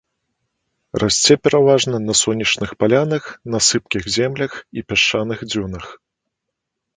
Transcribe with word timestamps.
Расце 1.01 1.33
пераважна 1.47 1.97
на 2.07 2.15
сонечных 2.21 2.73
палянах 2.85 3.23
на 3.57 3.61
сыпкіх 3.67 4.09
землях 4.17 4.57
і 4.81 4.87
пясчаных 4.93 5.37
дзюнах. 5.53 5.85